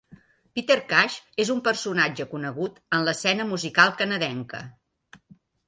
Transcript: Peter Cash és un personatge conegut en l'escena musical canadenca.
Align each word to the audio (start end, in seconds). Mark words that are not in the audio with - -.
Peter 0.59 0.77
Cash 0.93 1.17
és 1.43 1.51
un 1.55 1.61
personatge 1.67 2.27
conegut 2.33 2.81
en 2.99 3.05
l'escena 3.11 3.47
musical 3.53 3.95
canadenca. 4.03 4.67